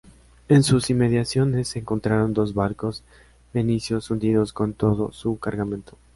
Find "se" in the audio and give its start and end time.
1.67-1.77